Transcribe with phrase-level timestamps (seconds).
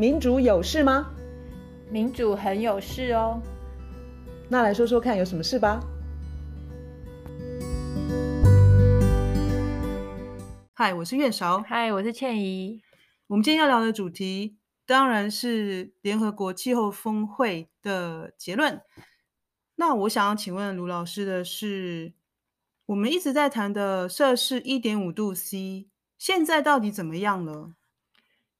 [0.00, 1.10] 民主有事吗？
[1.90, 3.42] 民主很有事哦。
[4.48, 5.80] 那来说说看，有什么事吧？
[10.72, 11.60] 嗨，我是月韶。
[11.62, 12.80] 嗨，我是倩怡。
[13.26, 14.56] 我们今天要聊的主题
[14.86, 18.80] 当然是联合国气候峰会的结论。
[19.74, 22.12] 那我想要请问卢老师的是，
[22.86, 27.72] 我们一直在谈的摄氏一点五度 C，现在到底怎么样了？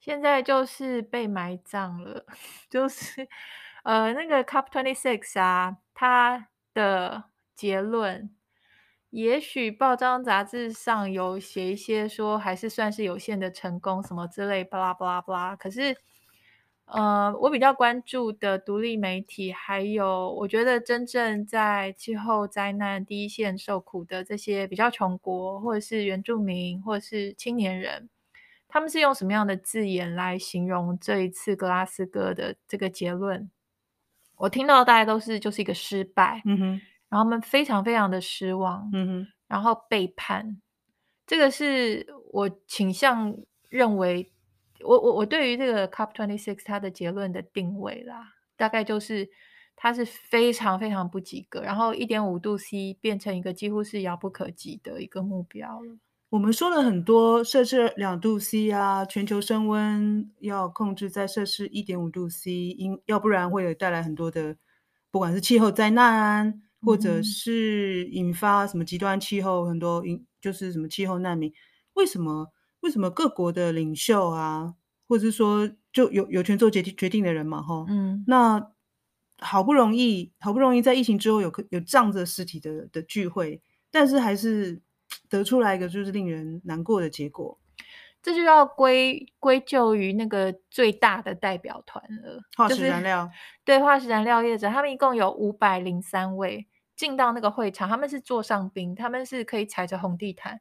[0.09, 2.25] 现在就是被埋葬了，
[2.71, 3.29] 就是
[3.83, 8.31] 呃，那个 COP twenty six 啊，它的结论，
[9.11, 15.57] 也许报章杂志上有写一些说还是算是有限的成功什么之类，巴拉巴拉巴拉。
[15.57, 15.95] 可是，
[16.87, 28.09] 呃，我比较关注的独立媒体，还有我觉得真正在气候灾难第一线受苦的这些比较穷国，或者是原住民，或者是青年人，
[28.69, 33.51] 他们是用什么样的字眼来形容这一次格拉斯哥的这个结论？
[34.37, 40.61] 我听到大家都是就是一个失败，嗯哼，然后他们非常非常的失望，嗯哼，然后背叛，
[41.27, 43.37] 这个是我倾向
[43.69, 44.31] 认为。
[44.85, 49.29] 我我我对于这个 COP twenty six 它的结论的定位啦，大概就是
[49.75, 55.99] 它是非常非常不及格，然后一点五度 C 变成一个几乎是遥不可及的一个目标了。
[56.31, 64.57] 我们说了很多摄氏两度 C 啊，全球升温要控制在摄氏一点五度 C，因要不然会有带来很多的，
[65.11, 71.53] 不管是气候灾难，或者是引发什么极端气候，很多引就是什么气候难民，
[71.95, 72.53] 为什么？
[72.81, 74.75] 为什么各国的领袖啊，
[75.09, 78.71] 或者是说就有有权做决定决定的人嘛，哈，嗯，那
[79.41, 84.81] 好不容易好不容易在疫情之后有有这样子实体的的聚会，但是还是
[85.29, 87.59] 得出来一个就是令人难过的结果，
[88.23, 100.61] 这就要归归咎于那个最大的代表团了，化石燃料，就是、对化石燃料业者，他们一共有五百零三位进到那个会场，他们是座上宾，他们是可以踩着红地毯，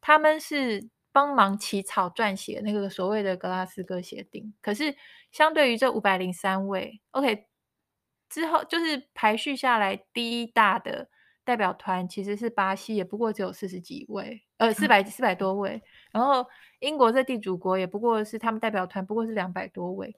[0.00, 0.88] 他们是。
[1.12, 4.94] 帮忙起草撰写那个所谓的格拉斯哥协定，可是
[5.32, 7.46] 相对于这五百零三位，OK
[8.28, 11.08] 之后就是排序下来第一大的
[11.46, 15.80] 代表团其实是巴西，也不过只有四十几位，呃四 百四百多位，
[16.12, 16.46] 然后
[16.80, 20.14] 英国这地主国也不过是他们代表团不过是两百多位，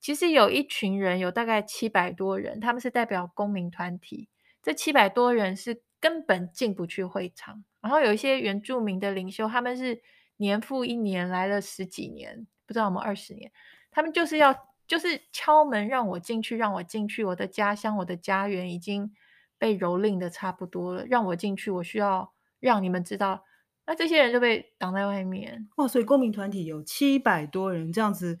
[0.00, 4.28] 其实有一群人有大概七百多人，他们是代表公民团体，
[4.62, 10.02] 这七百多人是根本进不去会场，然后有一些原住民的领袖，他们是。
[10.38, 13.52] 年复一年来了十几年，不知道我们二十年，
[13.92, 14.52] 他们就是要
[14.88, 17.22] 就是敲门让我进去，让我进去。
[17.22, 19.14] 我的家乡，我的家园已经
[19.62, 21.70] 被蹂躏的差不多了，让我进去。
[21.70, 23.44] 我需要让你们知道，
[23.86, 25.68] 那这些人就被挡在外面。
[25.76, 28.40] 哇，所以公民团体有七百多人，这样子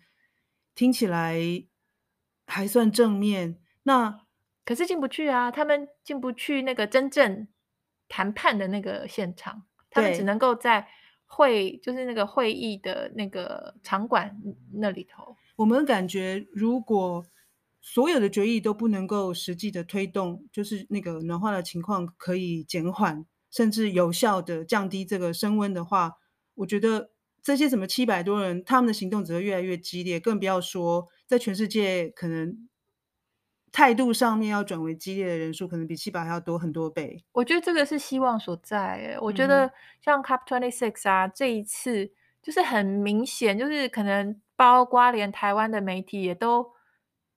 [0.74, 1.38] 听起来
[2.48, 3.56] 还算正面。
[3.84, 4.26] 那
[4.64, 7.46] 可是进不去啊，他们进不去那个真正
[8.08, 10.88] 谈判的那个现场，他们只能够在。
[11.34, 14.38] 会就是那个会议的那个场馆
[14.74, 17.24] 那里头，我们感觉如果
[17.82, 26.14] 所有的决议都不能够实际的推动，就是那个暖化的情况可以减缓，甚至有效的降低这个升温的话，
[26.54, 27.10] 我觉得
[27.42, 32.68] 这些什么七百多人，他们的行动只会越来越激烈，更不要说在全世界可能。
[33.74, 37.24] 态度上面要转为激烈的人数，可能比七百还要多很多倍。
[37.32, 39.16] 我觉得这个是希望所在。
[39.18, 39.72] 我觉得
[40.04, 42.12] 像 Cup twenty six 啊，这一次
[42.42, 46.70] 就是很明显，就是可能包括连台湾的媒体也都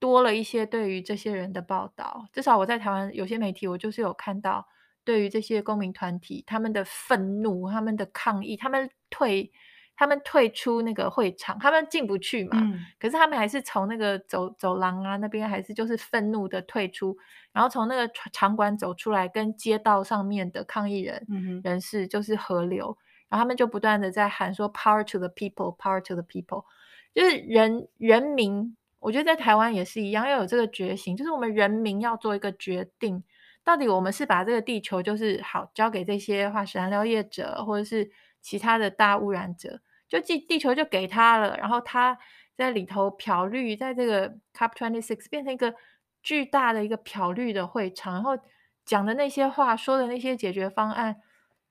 [0.06, 2.28] 多了一些对于这些人的报道。
[2.32, 4.68] 至少我在台湾有些媒体，我就是有看到
[5.04, 9.52] 对于这些公民团体他们的愤怒、他们的抗议、他们退。
[9.98, 12.60] 他们退出那个会场，他们进不去嘛。
[12.62, 17.16] 嗯、可是他们还是从那个走走廊啊那边，还是就是愤怒的退出，
[17.54, 22.98] 然后从那个场馆走出来，跟街道上面的抗议人、嗯、人士就是合流，
[23.30, 26.66] 然后他们就不断的在喊说 “Power to the people, Power to the people”，
[27.14, 28.76] 就是人人民。
[29.06, 33.24] 我觉得在台湾也是一样，要有这个觉醒，就是我们人民要做一个决定，
[33.64, 38.12] 到底我们是把这个地球就是好交给这些化石燃料业者，或者是。
[38.46, 42.16] 其他的大污染者，就地地球就给他了，然后他
[42.56, 45.74] 在里头漂绿，在这个 Cup twenty six 变成一个
[46.22, 48.38] 巨大的一个漂绿的会场，然后
[48.86, 51.20] 讲的那些话，说的那些解决方案，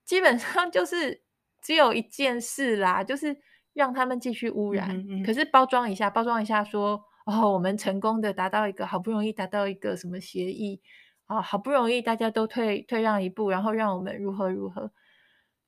[0.05, 1.23] 基本上就是
[1.63, 3.39] 只有一件事啦，就是
[3.73, 4.91] 让他们继续污染。
[4.91, 10.83] 嗯嗯，可是包装一下，包装一下说，哦，我们成功的达到一个好不容易达到一个什么协议
[11.25, 14.93] 啊，好不容易大家都退退让一步，然后让我们如何如何。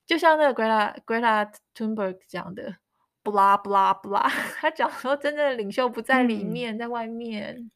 [0.05, 2.75] 就像那个 Greta Greta Thunberg 讲的
[3.23, 4.29] ，blah blah blah，
[4.61, 7.71] 他讲说真正的领袖不在里面，嗯、在外面。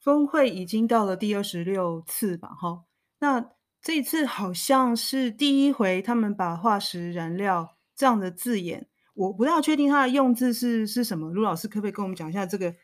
[0.00, 2.48] 峰会已经到了第二十六次吧？
[2.48, 2.84] 哈，
[3.20, 11.30] 那这一次好像是第一回，他们把化石燃料这样的字眼，我不大确定它的用字是是什么。
[11.30, 12.74] 卢老师可不可以跟我们讲一下这个？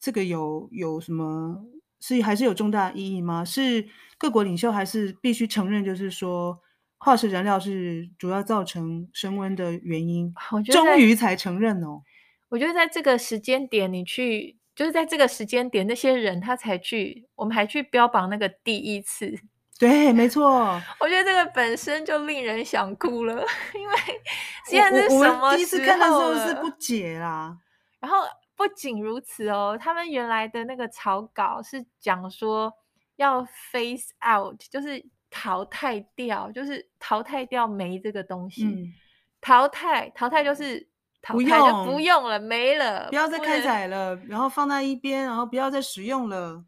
[0.00, 1.62] 这个有有什么
[2.00, 3.44] 是还是有重大意义吗？
[3.44, 3.86] 是
[4.16, 6.58] 各国领袖还是必须承认，就是说
[6.96, 10.34] 化石燃料是主要造成升温的原因？
[10.52, 12.00] 我觉得终于才承认哦。
[12.48, 19.38] 我觉得在这个时间点，你去就是在这个时间点，那些人他才去，我们还去标榜那个第一次。
[19.78, 20.80] 对，没错。
[20.98, 23.34] 我觉得这个本身就令人想哭了，
[23.74, 23.94] 因为
[24.66, 27.58] 现在是什么第一次看的时候是不解啦，
[28.00, 28.16] 然后。
[28.60, 32.70] 不仅如此哦，他们原来的那个草稿是讲说
[33.16, 33.42] 要
[33.72, 38.66] face out，就是淘汰掉，就是淘汰掉煤这个东西。
[38.66, 38.92] 嗯、
[39.40, 40.86] 淘汰淘汰就是
[41.22, 46.62] 淘汰就不用了，没了，不要再开采了，然后放在一边，然后不要再使用了。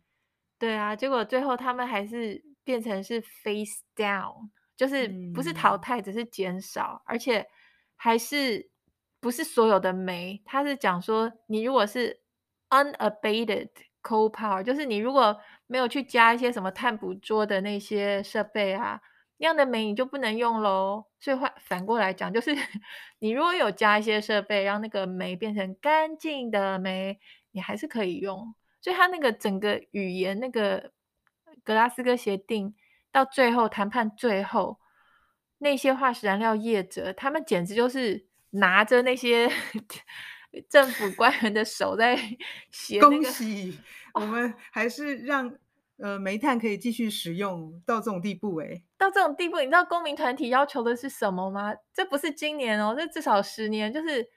[0.59, 4.49] 对啊，结果最后他们还是变成是 face down，
[4.79, 7.47] 就是不是淘汰，只是减少，嗯、而且
[7.97, 8.72] 还是。
[9.23, 12.21] 不是所有的煤，他是讲说，你如果是
[12.71, 13.69] unabated
[14.03, 19.01] coal power，就是你如果没有去加一些什么碳捕捉的那些设备啊，
[19.37, 21.05] 那样的煤你就不能用喽。
[21.21, 22.51] 所以换反过来讲，就是
[23.21, 27.21] 你如果有加一些设备，让那个煤变成干净的煤，
[27.53, 28.53] 你还是可以用。
[28.81, 30.91] 所以他那个整个语言，那个
[31.63, 32.75] 格拉斯哥协定
[33.13, 34.81] 到最后谈判最后，
[35.59, 38.27] 那些化石燃料业者，他们简直就是。
[38.53, 39.51] 拿着那些
[40.69, 42.17] 政府官员的手在
[42.71, 43.79] 写、那个，恭喜
[44.15, 45.57] 我们还是让、哦、
[45.99, 51.75] 呃煤炭可以继续使用到这种地步诶，到这种地步，你知道公民团体要求的是什么吗？
[51.95, 54.29] 这不是今年哦，这至少十年，就是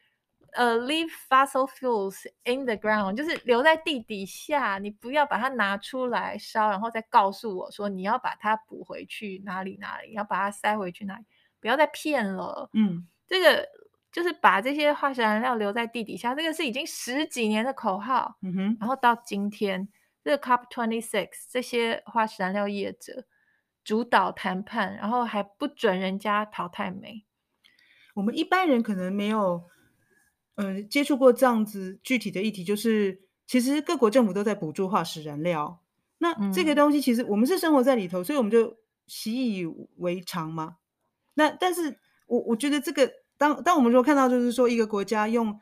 [0.54, 11.26] 呃、uh，leave fossil fuels in the ground，就是留在地底下，你不要把它拿出来烧，然后再告诉我说你要把它补回去哪里哪里，要把它塞回去哪里，
[11.60, 12.70] 不要再骗了。
[12.72, 13.68] 嗯，这个。
[14.16, 18.38] 就是把这些化石燃料留在地底下，这个是已经十几年的口号。
[18.44, 19.90] 嗯哼，然后到今天，
[20.24, 23.26] 这个 COP twenty six 这些化石燃料业者
[23.84, 27.26] 主导谈判，然后还不准人家淘汰煤。
[28.14, 29.66] 我们一般人可能没有，
[30.56, 35.82] 呃，接触过这样子具体的议题，就是其实各国政府都在补助化石燃料。
[36.20, 38.78] 那这个东西其实我们是生活在里头，所以我们就
[39.08, 39.66] 习以
[39.98, 40.78] 为常嘛。
[41.34, 43.25] 那但是我我觉得这个。
[43.38, 45.60] 当当我们说看到，就是说一个国家用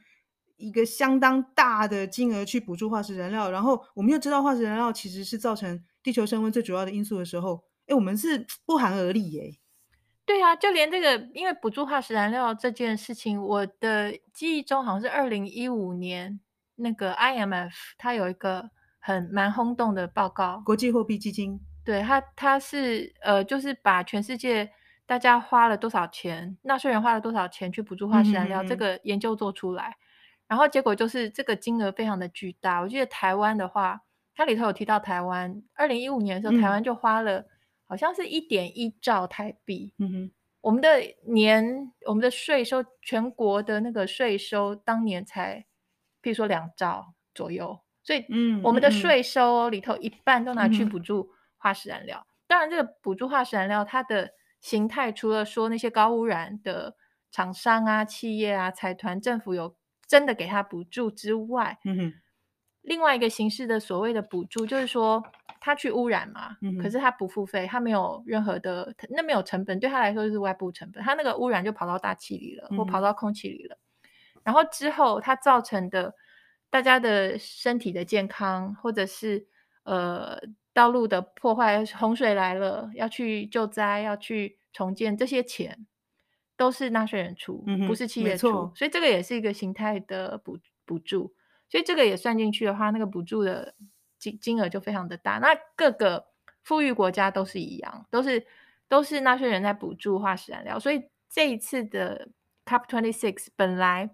[0.57, 9.59] 一个相当大的金额去补助化石燃料，然后我们又知道化石燃料其实是造成地球升温最主要的因素的时候，哎，我们是不寒而栗耶。
[10.25, 16.39] 对啊，就连这个，因为补助化石燃料这件事情，我的记忆中好像是二零一五年
[16.75, 24.69] 那个 IMF 它有一个很蛮轰动的报告，国际货币基金，对它它是呃，就是把全世界。
[25.05, 26.57] 大家花了多少钱？
[26.61, 28.63] 纳税人花了多少钱去补助化石燃料？
[28.63, 29.97] 嗯、这个研究做出来，
[30.47, 32.79] 然后结果就是这个金额非常的巨大。
[32.79, 34.01] 我记得台湾的话，
[34.33, 37.45] 它里头有提到台湾，二零一五年的时候，台湾就花了
[37.85, 39.93] 好像是一点一兆台币。
[39.97, 40.89] 嗯哼，我们的
[41.27, 45.65] 年，我们的税收，全国的那个税收当年才，
[46.21, 47.77] 譬如说两兆左右。
[48.03, 52.25] 所以，嗯，我们的税收里头一半都拿去补助化石燃料。
[52.25, 54.31] 嗯、当然，这个补助化石燃料它的。
[54.63, 56.95] 形态除了说那些高污染的
[57.29, 59.75] 厂商啊、企业啊、财团、政府有
[60.07, 62.13] 真的给他补助之外，嗯哼，
[62.81, 65.21] 另外一个形式的所谓的补助，就是说
[65.59, 74.09] 他去污染嘛，嗯，可是他不付费，他没有任何的，那没有成本，对他来说就是外部成本，他那个污染就跑到大气里了，或跑到空气里了，嗯，
[74.45, 76.15] 然后之后它造成的
[76.69, 79.45] 大家的身体的健康，或者是
[79.83, 80.39] 呃。
[80.73, 85.85] 道路的破坏，洪水来了要去救灾，要去重建，这些钱
[86.57, 91.35] 都是纳税人出，嗯、不是企业出，所以这个也是一个形态的补补助，
[91.69, 93.75] 所以这个也算进去的话，那个补助的
[94.17, 95.37] 金金额就非常的大。
[95.37, 96.25] 那各个
[96.63, 98.43] 富裕国家都是一样，都是
[98.87, 102.29] 都是纳税人在补助化石燃料，所以这一次的
[102.65, 104.09] COP twenty six 本来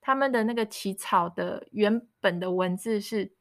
[0.00, 3.32] 他们的那个起草的原本的文字是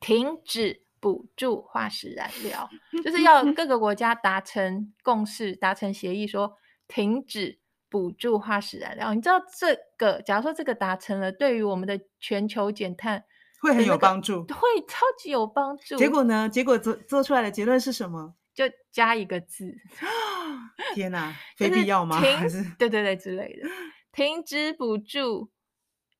[0.00, 0.83] 停止。
[1.04, 2.66] 补助化石燃料，
[3.04, 6.56] 就是 要各个国家达成共识、达成协议，说
[6.88, 7.58] 停止
[7.90, 9.12] 补助化石燃料。
[9.12, 10.22] 你知道这个？
[10.22, 13.22] 假如说这个达成了，对于我们的全球减碳
[13.60, 15.96] 会很有帮助，会超级有帮助。
[15.96, 16.48] 结果呢？
[16.48, 18.34] 结果做做出来的结论是什么？
[18.54, 19.74] 就加一个字。
[20.94, 22.18] 天哪， 非必要吗？
[22.22, 23.68] 停还是对对对之类的，
[24.10, 25.50] 停止补助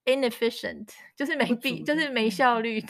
[0.05, 2.89] inefficient，就是没必，就是没效率的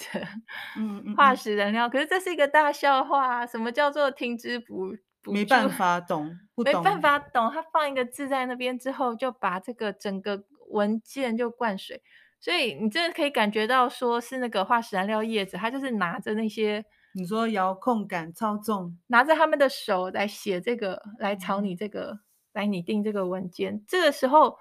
[0.76, 1.88] 嗯嗯化石燃料。
[1.88, 4.92] 可是这是一个大笑话，什么叫做听之不
[5.23, 7.50] 不没办法懂， 没办法懂。
[7.52, 12.02] 他放一个字在那边之后，就把这个整个文件就灌水。
[12.40, 22.21] 所以你真的可以感觉到，说是那个化石燃料业者，他就是拿着那些你说遥控感操纵，拿着他们的手来写这个，来草拟这个，嗯、
[22.54, 23.85] 来拟定这个文件。
[23.87, 24.59] 这个时候。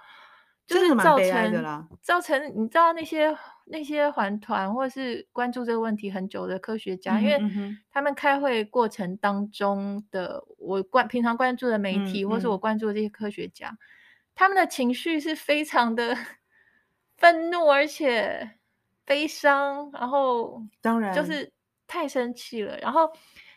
[0.65, 13.77] 就是造成造成，你知道那些那些环团或者是关注这个问题很久的科学家，嗯、因为他们开会过程当中的我关平常关注的媒体，嗯、或是我关注的这些科学家，嗯、
[14.35, 16.17] 他们的情绪是非常的
[17.17, 18.51] 愤怒，而且
[19.03, 21.51] 悲伤，然后当然就是
[21.87, 22.77] 太生气了。
[22.77, 23.11] 然后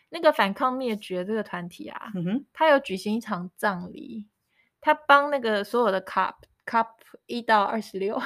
[0.09, 4.27] 那个反抗灭绝这个团体啊，嗯、哼他有举行一场葬礼，
[4.81, 6.33] 他帮那个所有的 COP。
[6.67, 8.19] COP 一到二十六，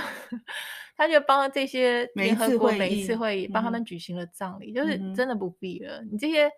[0.97, 6.01] 他就帮这些联合国每一次会议帮他们举行了葬礼，嗯、就是真的不必了。
[6.01, 6.51] 嗯、你这些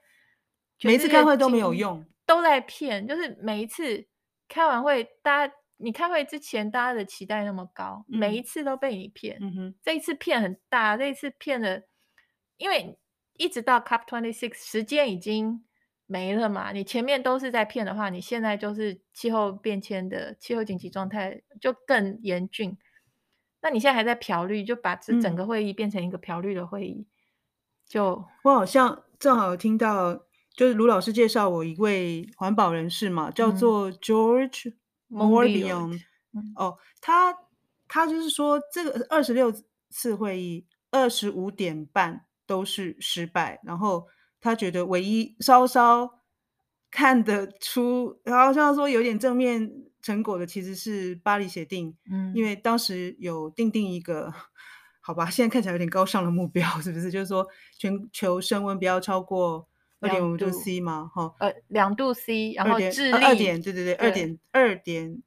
[0.81, 3.07] 每一次开会都没有用，都在骗。
[3.07, 4.05] 就是每一次
[4.47, 9.37] 开完会，大家你开会之前大家的期待那么高，嗯、每一次都被你骗。
[9.41, 11.83] 嗯、哼这一次骗很大，这一次骗的，
[12.57, 12.97] 因为
[13.37, 15.63] 一直到 Cup twenty six 时间已经。
[16.13, 16.71] 没了嘛？
[16.71, 22.77] 你前面都是在骗的话，你现在就是气候变迁的气候紧急状态就更严峻。
[23.63, 26.99] 那你现在还在漂绿，就把这整个会议变成一个漂绿的会议。
[26.99, 27.07] 嗯、
[27.87, 30.13] 就我好像正好听到，
[30.55, 34.75] 就是卢老师介绍我一位环保人士嘛，叫做 George
[35.09, 35.99] Monbiot。
[36.55, 37.35] 哦，他
[37.87, 39.51] 他就是说，这个二十六
[39.89, 44.07] 次会议，二十五点半都是失败，然后。
[44.43, 46.19] 他觉得唯一稍稍
[46.91, 49.71] 看得出，好像说有点正面
[50.01, 51.95] 成果的，其实是巴黎协定。
[52.11, 54.33] 嗯，因为当时有定定一个，
[54.99, 57.09] 好吧，现在看起来有点高尚的目标，是不是？
[57.09, 57.47] 就是说
[57.77, 59.65] 全球升温不要超过
[60.01, 65.23] 二点五度 C 嘛，哈，呃，两度 C，然后致力二点，对对对，二点二点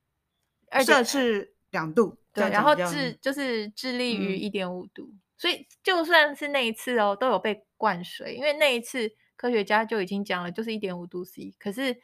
[0.70, 5.14] 二摄氏两度，对，然后致就是致力于一点五度。
[5.38, 12.00] 所以就算是那一次哦，都有被灌水，因为那一次科学家就已经讲了，就是一点五度 C，可是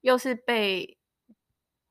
[0.00, 0.96] 又是被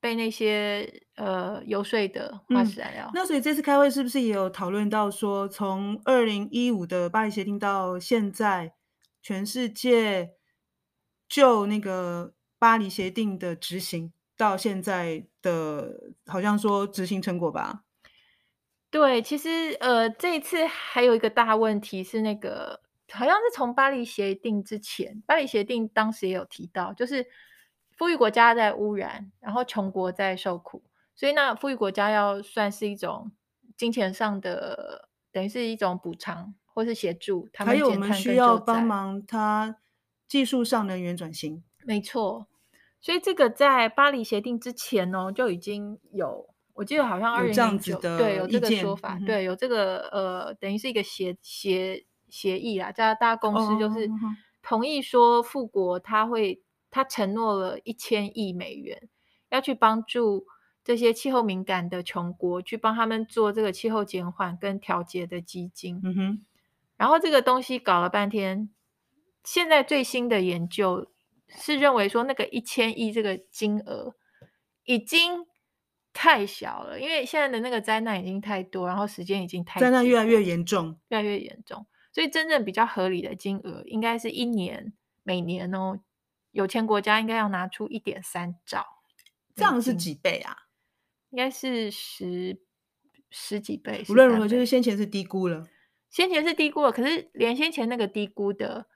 [0.00, 3.06] 被那些呃游说的化石燃料。
[3.06, 8.74] 嗯，那所以这次开会是不是也有讨论到说，从二零一五的巴黎协定到现在，
[9.22, 10.32] 全世界
[11.28, 17.84] 就那个巴黎协定的执行到现在的，好像说执行成果吧？
[18.90, 22.80] 对，其实呃，这一次还有一个大问题是那个，
[23.12, 27.24] 好像是从巴黎协定之前，巴黎协定当时也有提到，就是
[27.96, 30.82] 富裕国家在污染，然后穷国在受苦，
[31.14, 33.30] 所以那富裕国家要算是一种
[33.76, 37.72] 金钱上的，等于是一种补偿或是协助他们。
[37.72, 39.76] 还有我们需要帮忙他
[40.26, 42.48] 技术上能源转型，没错。
[43.00, 46.49] 所以这个在巴黎协定之前呢，就已经有。
[46.80, 54.08] 我记得好像二零零九，对，有这个说法，嗯、对，有这个呃，等于是一个协协协议啦，加拿大公司就是
[54.62, 59.10] 同意说，富国他会他承诺了一千亿美元，
[59.50, 60.46] 要去帮助
[60.82, 66.00] 这些气候敏感的穷国，去帮他们做这个气候减缓跟调节的基金。
[66.02, 66.46] 嗯哼，
[66.96, 68.70] 然后这个东西搞了半天，
[69.44, 71.10] 现在最新的研究
[71.46, 74.14] 是认为说，那个一千亿这个金额
[74.84, 75.44] 已经。
[76.12, 86.00] 太小了，因为现在的那个灾难已经太多，然后时间已经太灾难越来越严重，越来越严重，所以真正比较合理的金额应该是一年每年哦，
[86.50, 88.84] 有钱国家应该要拿出一点三兆，
[89.54, 90.56] 这样是几倍啊？
[91.30, 92.60] 应该是十
[93.30, 94.04] 十几倍。
[94.08, 95.68] 无论如何，就是先前是低估了，
[96.10, 98.86] 先前是低估了，可是连先前那个低估的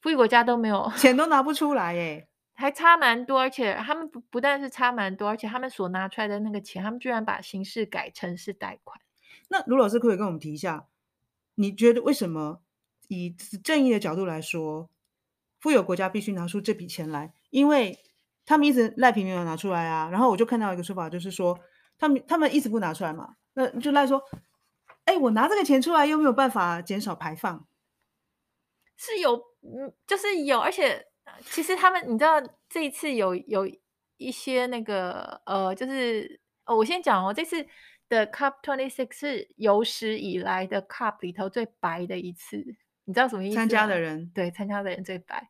[0.00, 2.28] 富裕国家都没有钱都拿不出来耶。
[2.56, 9.00] 还差蛮多，而且他们不不但是差蛮多，而且他们所拿出来的那个钱，他们居然把形式改成是贷款。
[9.48, 10.86] 那卢老师可以跟我们提一下，
[11.56, 12.62] 你觉得为什么
[13.08, 14.88] 以正义的角度来说，
[15.58, 17.34] 富有国家必须拿出这笔钱来？
[17.50, 17.98] 因为
[18.46, 20.08] 他们一直赖皮没有拿出来啊。
[20.10, 21.58] 然后我就看到一个说法，就是说
[21.98, 24.22] 他们他们一直不拿出来嘛，那就赖说，
[25.06, 27.66] 哎，我拿这个钱出来又没有办法减少排放，
[28.96, 31.08] 是有，嗯，就是有，而且。
[31.42, 33.66] 其实他们，你知道这一次有有
[34.16, 37.66] 一些那个呃，就是哦，我先讲哦，这次
[38.08, 42.56] 的 Cup twenty six 是有史以来的 Cup 里头最白的一次，
[43.04, 43.62] 你知道什么意思吗？
[43.62, 45.48] 参加的人，对，参加的人最白。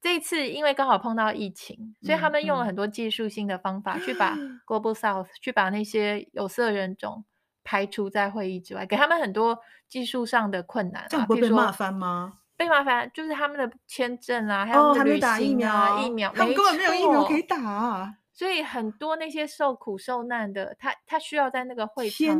[0.00, 7.24] 这一次因为刚好碰到疫情，所以他们用了很多技术性的方法去把 Global South 去把那些有色人种
[7.64, 11.06] 排除在会议之外，给他们很多技术上的困难、啊。
[11.10, 12.38] 这样不会被骂翻吗？
[12.56, 18.16] 被麻烦就是他们的签证啊，还有他们的旅行啊、哦、还没打疫苗，疫苗他们根本没有疫苗可以打、啊。
[18.32, 22.38] 所以很多那些受苦受难的，他他需要在那个会场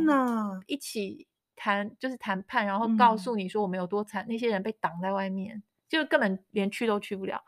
[0.67, 4.23] 一起谈，就是谈判，然后告诉你说我们有多惨。
[4.25, 7.41] 嗯、那些人被挡在外面，就根本连去都去不了。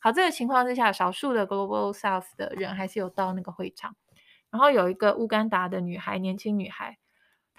[0.00, 3.94] 好，这个情况之下，少数的 Global South 的人还是有到那个会场。
[4.50, 6.98] 然后有一个乌干达的女孩，年轻女孩，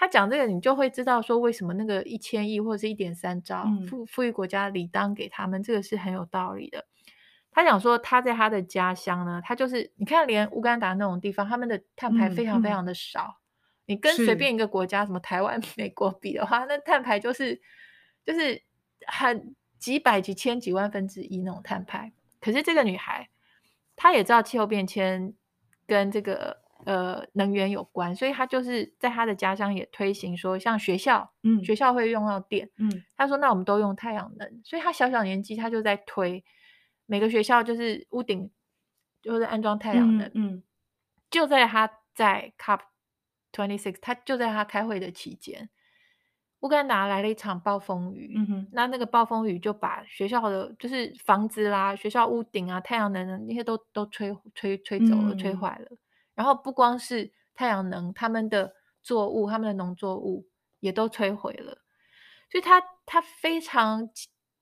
[0.01, 6.88] 她讲这个，你就会知道说为什么那个一千亿或者是一点三兆富富裕国家理当给他们，这个是很有道理的。
[7.51, 13.25] 他讲说，他在他的家乡呢，他就是你看，连乌干达那种地方，他们的碳排非常非常的少。
[13.25, 13.41] 嗯嗯、
[13.86, 17.62] 你跟随便一个国家，什么台湾、美国比的话，那碳排就是
[18.25, 18.60] 就是
[19.05, 22.12] 很几百、几千、几万分之一那种碳排。
[22.39, 23.29] 可是这个女孩，
[23.96, 25.36] 她也知道气候变迁
[25.86, 36.44] 跟这个呃能源有关，所以他就是在他的家乡也推行说，像学校，嗯，学校会用到电，嗯，他说那我们都用太阳能，所以他小小年纪他就在推。
[37.08, 38.50] 每个学校就是屋顶，
[39.22, 40.26] 就是安装太阳能。
[40.28, 40.64] 嗯，嗯，
[41.30, 42.80] 就在他在 COP
[43.52, 45.70] twenty six，他就在他开会的期间，
[46.62, 48.34] 乌干达来了一场暴风雨。
[48.38, 55.98] 嗯哼，那那个暴风雨就把学校的，就是房子啦、学校屋顶啊、太阳能那些都都吹吹吹走了、嗯、吹坏了。
[56.42, 60.48] 然后不光是太阳能，他们的作物、他们的农作物
[60.80, 61.84] 也都摧毁了。
[62.50, 64.10] 所以他他非常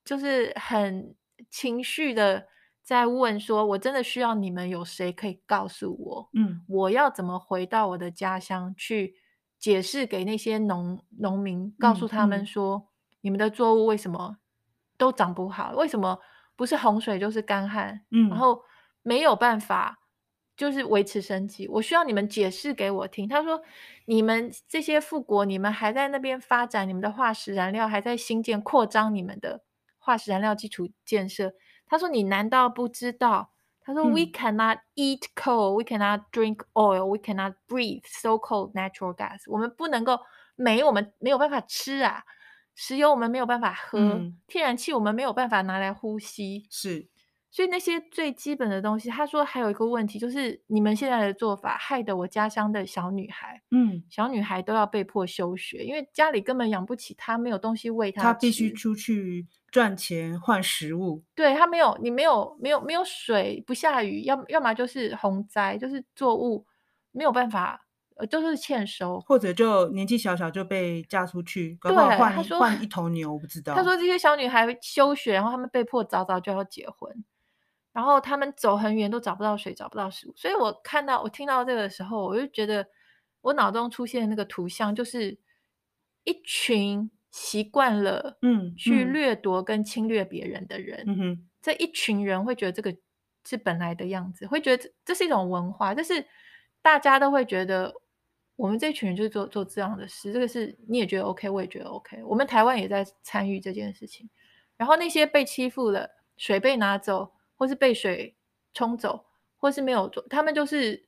[0.03, 1.15] 就是很。
[1.49, 2.47] 情绪的
[2.83, 9.15] 在问说：“我真的需要你们有谁可以告诉我，嗯，我要怎么回到我的家乡去
[9.57, 12.87] 解释给那些农农民，告诉他们说，嗯嗯、
[13.21, 14.35] 你们的作物为什么
[14.97, 15.71] 都长不好？
[15.77, 16.19] 为什么
[16.57, 18.01] 不是洪水就是干旱？
[18.11, 18.61] 嗯，然后
[19.01, 19.98] 没有办法
[20.59, 21.69] 就是维持生计。
[21.69, 23.61] 我需要你们解释给我听。”他说
[24.03, 29.63] ：“你们这些富国，你们还在那边发展你们的化石燃料，还在新建扩张你们的。”
[29.97, 31.53] 化石燃料基础建设，
[31.87, 39.43] 他说：“你难道不知道？”他说、嗯、：“We cannot eat coal, we cannot drink oil, we cannot breathe so-called natural gas。
[39.47, 40.19] 我们不能够
[40.57, 42.23] 煤，我们没有办法吃啊；
[42.75, 47.07] 石油我们没有办法喝；嗯、天然气我们没有办法拿来呼吸。”是。
[47.51, 61.23] 所以那些最基本的东西，他说还有一个问题，就是你们现在的做法，害得我家乡的小女孩，嗯，小女孩都要被迫休学，因为家里根本养不起她，没有东西喂她，她必须出去赚钱换食物。
[61.33, 66.67] 对，她没有，你没有，没有，没有水，不下雨，要要么就是洪灾，就是作物
[67.11, 73.73] 没有办法，呃，就是欠收，或者就年纪小小就被嫁出去，对，换换一头牛，我不知道。
[73.73, 77.25] 他说这些小女孩休学，然后他们被迫早早就要结婚。
[77.99, 82.87] 然后他们走很远都找不到水，找不到食物，所以我看到我听到这个的时候，我就觉得
[83.41, 85.37] 我脑中出现的那个图像就是
[86.23, 92.95] 一群习惯了嗯去掠夺跟侵略别人的人，嗯哼，这一群人会觉得这个
[93.43, 96.25] 是本来的样子，会觉得这这是一种文化，就是
[96.81, 97.93] 大家都会觉得
[98.55, 104.29] 我们这群人就是做做这样的事，这个是你也觉得 OK，我也觉得 OK，我们台湾也在参与这件事情，
[104.77, 107.33] 然后那些被欺负了，水被拿走。
[107.59, 108.37] 或是被水
[108.73, 109.25] 冲走，
[109.57, 111.05] 或是没有做，他们就是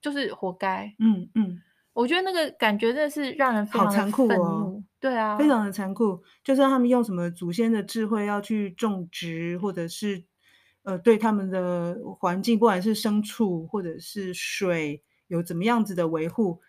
[0.00, 0.92] 就是活该。
[0.98, 4.82] 嗯嗯，我觉得那个感觉真的是让人非常残酷哦。
[4.98, 6.20] 对啊，非常的残酷。
[6.42, 10.24] 就算他们用什么祖先的智慧要去种植，或者是
[10.82, 16.60] 呃对他们的环境，不管是牲畜或者是水有怎么样子的维护，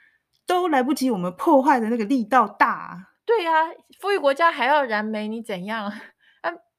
[0.46, 3.14] 都来不及我们破坏的那个力道大。
[3.26, 3.54] 对啊，
[4.00, 5.92] 富裕国家还要燃煤，你怎样？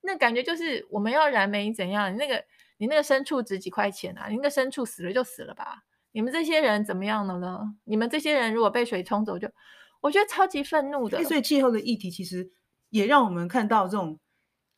[0.06, 2.12] 那感觉就是我们要燃煤怎样？
[2.12, 2.42] 你那个
[2.78, 4.28] 你那个牲畜值几块钱啊？
[4.28, 5.82] 你那个牲畜死了就死了吧？
[6.12, 7.60] 你们这些人怎么样了呢？
[7.84, 9.54] 你们这些人如果被水冲走就，就
[10.00, 11.22] 我觉得超级愤怒的。
[11.24, 12.50] 所以气候的议题其实
[12.88, 14.18] 也让我们看到这种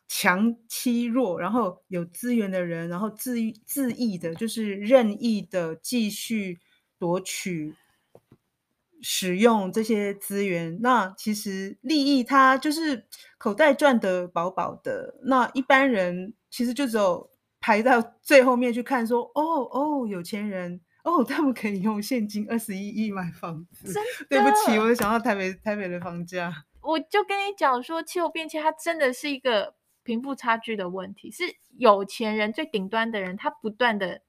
[0.08, 3.36] 强欺弱，然后有资源的人，然后自
[3.66, 6.58] 自意的，就是任意的继续
[6.98, 7.74] 夺取。
[9.02, 13.06] 使用这些资源，那其实利益他就是
[13.38, 15.14] 口袋赚得饱饱的。
[15.22, 17.30] 那一般人其实就只有
[17.60, 23.92] 排到 最后面去看说，说哦哦，有钱人哦，他们可以用现金二十一亿买房子。
[24.28, 26.52] 对不起，我就想到台北台北的房价。
[26.80, 31.44] 我就跟你讲说，气候变迁它真的是一个贫富差距的问题，是
[31.76, 34.22] 有钱人最顶端的人，他不断的。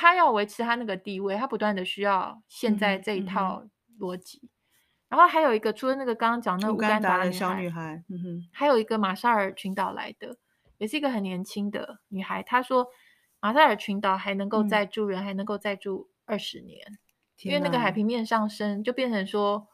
[0.00, 3.64] 他要维持他那个地位，他不断的需要现在这一套
[3.98, 4.38] 逻辑。
[4.44, 4.50] 嗯嗯、
[5.08, 10.36] 然后还有一个，除了那个刚刚讲那个乌干达的小女孩，嗯哼，还有一个马绍尔群岛来的，
[10.78, 12.44] 也是一个很年轻的女孩。
[12.44, 12.86] 她说，
[13.40, 16.78] 马绍尔群岛还能够再住人，嗯、还能够再住二十年，
[17.42, 19.66] 因为那个海平面上升，就变成说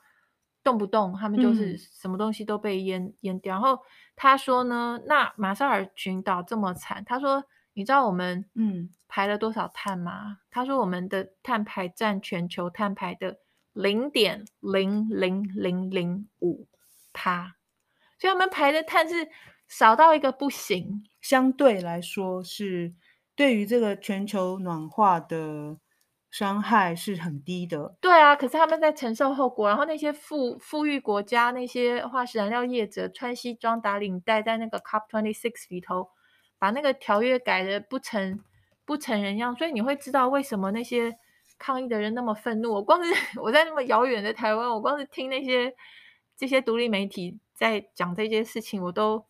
[0.63, 3.57] 动不动他们就是什么东西都被淹淹掉。
[3.57, 3.83] 然后
[4.17, 10.39] 他说呢，那马绍尔群岛这么惨，他说你知道我们嗯排了多少碳吗？
[10.51, 13.37] 他说我们的碳排占全球碳排的
[13.73, 16.67] 零点零零零零五
[17.13, 17.55] 帕，
[18.19, 19.29] 所以他们排的碳是
[19.69, 21.05] 少到一个不行。
[21.21, 22.93] 相对来说是
[23.37, 25.79] 对于这个全球暖化的。
[26.31, 36.09] 伤害是很低的，对啊，可是他们在承受后果，然后那些富富裕国家那些化石燃料业者穿西装打领带，在那个 COP twenty six 里头
[36.59, 38.41] 把那个条约改的不成
[38.85, 41.17] 不成人样，所以你会知道为什么那些
[41.59, 42.73] 抗议的人那么愤怒。
[42.73, 45.75] 我光是 我在那么遥远的台湾，我光是听那些
[46.37, 49.25] 这些独立媒体在讲这些事情，我都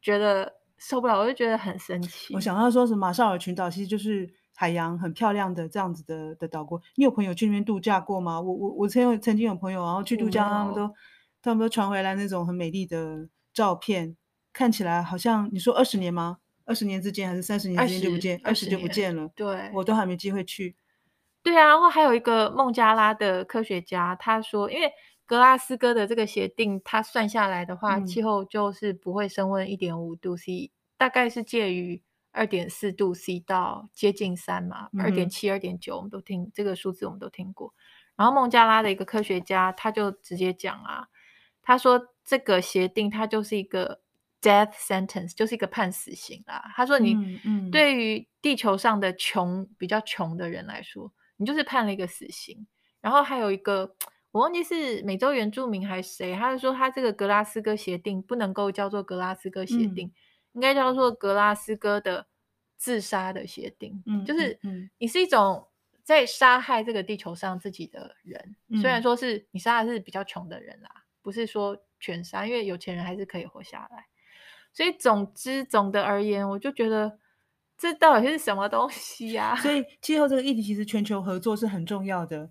[0.00, 2.34] 觉得受不了，我就觉得很生气。
[2.34, 4.34] 我想到说是马绍尔群岛，其实就是。
[4.58, 8.40] 海洋很漂亮的这样子的的岛国，你有朋友去那边度假过吗？
[8.40, 10.94] 我我我曾有曾经有朋友，然后去度假，他们都
[11.42, 14.16] 他们都传回来那种很美丽的照片，
[14.54, 16.38] 看起来好像你说二十年吗？
[16.66, 19.26] 二十年之间还是三十年之间就不见，二十就不见了。
[19.34, 20.76] 对，我都还没机会去。
[21.42, 24.92] 对啊，然后还有一个孟加拉的科学家，他说，因为
[25.24, 32.02] 格拉斯哥的这个协定，他算下来的话，嗯、气候就是不会升温一点五度 C，大概是介于。
[32.32, 37.72] 二点四度 C 到接近三嘛，二点七、二点九，我们都听这个数字，我们都听过。
[38.14, 41.08] 然后孟加拉的一个科学家，他就直接讲啊，
[41.62, 44.02] 他说这个协定它就是一个
[44.46, 46.70] death sentence，就是一个判死刑啦。
[46.76, 47.16] 他说你
[47.72, 52.66] 对于地球上的穷比较穷的人来说，你就是判了一个死刑。
[53.00, 53.96] 然后还有一个
[54.30, 60.06] 我忘记是美洲原住民还是谁，他就说他这个格拉斯哥协定不能够叫做格拉斯哥协定。
[60.06, 60.12] 嗯
[60.56, 62.28] 应该叫做格拉斯哥的
[62.78, 64.58] 自杀的协定，嗯，就是
[64.96, 65.68] 你是一种
[66.02, 70.88] 在杀害这个地球上自己的人，嗯、虽然说是你杀的是比较穷的人啦，
[71.20, 74.06] 不是说全杀，因为有钱人还是可以活下来。
[74.76, 77.18] 所以总之总的而言，我就觉得
[77.78, 79.56] 这到底是什么东西呀、啊？
[79.56, 82.50] 所以 气候这个议题其实全球合作是很重要的，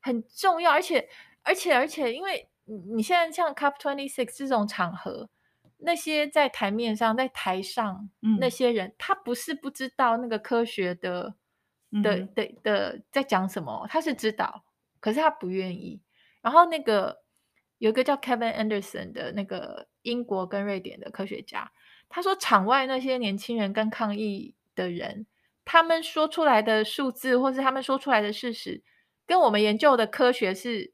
[0.00, 1.06] 很重要，而且
[1.42, 5.28] 而且而且，因为你现在像 Cup twenty six 这种场合。
[5.86, 11.34] 那些在台面上、在台上、嗯、那些人，他不是不知道那个科学的、
[11.90, 14.64] 嗯、的的的在讲什么，他是知道，
[14.98, 16.00] 可是他不愿意。
[16.40, 17.22] 然后那个
[17.76, 21.72] 有一个叫 Kevin Anderson 的那个英国跟瑞典的科学家，
[22.08, 25.26] 他说场外那些年轻人跟抗议的人，
[25.64, 28.80] 他们说出来的数字或是他们说出来的事实，
[29.26, 30.92] 跟我们研究的科学是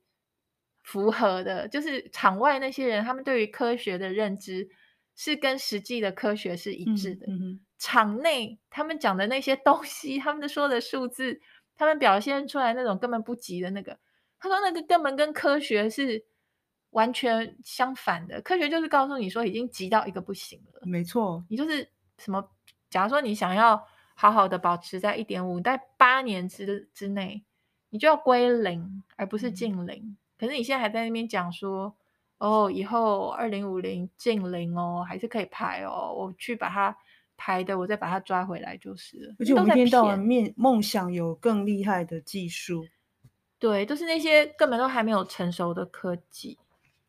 [0.82, 4.70] 符合的，就是场外那些人，他们对于科学的认知。
[5.16, 7.26] 是跟实际的科学是一致的。
[7.26, 11.42] 嗯嗯、场内他们讲的那些东西，他们说的数字，
[11.76, 13.98] 他们表现出来那种根本不及的那个，
[14.38, 16.24] 他说那个根本跟科学是
[16.90, 18.40] 完全相反的。
[18.42, 20.80] 科学就是告诉你说已经急到一个不行了。
[20.82, 22.48] 没错，你就是什么？
[22.88, 23.82] 假如说你想要
[24.14, 27.44] 好好的保持在一点五，在八年之之内，
[27.88, 29.96] 你就要归零，而不是近零。
[29.96, 31.96] 嗯、可是你现在还在那边讲说。
[32.40, 36.14] 哦，以后二零五零近零哦，还是可以排哦。
[36.16, 36.96] 我去把它
[37.36, 39.34] 排的，我再把它抓回来就是了。
[39.38, 42.86] 而且我们一天到晚面梦想有更厉害的技术，
[43.58, 46.56] 对，都是那些根本都还没有成熟的科技。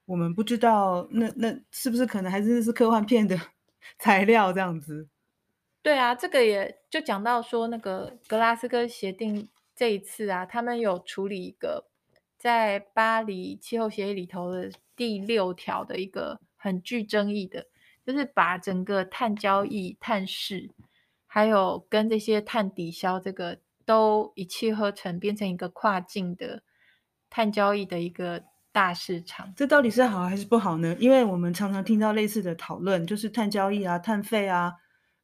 [0.06, 3.38] 我们不知道那那是不是可能还是是科幻片的
[4.00, 5.08] 材料这样子？
[5.82, 11.88] 对啊，这个也就讲到说那个格拉斯哥协定这一次啊，他们有处理一个
[12.38, 14.72] 在巴黎气候协议里头的。
[14.94, 17.66] 第六条的一个很具争议的，
[18.06, 20.70] 就是把整个碳交易、碳市，
[21.26, 26.62] 还有跟这些碳抵消这个都一气呵成，变成一个跨境的
[27.32, 29.54] 碳交易的一个大市场。
[29.56, 30.96] 这到底是好还是不好呢？
[31.00, 34.74] 因为我们常常听到类似的讨论，就是碳交易啊、碳费啊，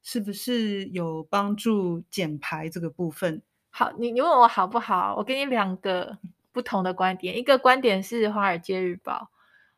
[0.02, 3.42] 是不是有帮助减排这个部分？
[3.70, 5.14] 好，你你问我好不好？
[5.16, 6.18] 我给你两个
[6.52, 9.12] 不同的观点，一个观点是《华尔街日报》。《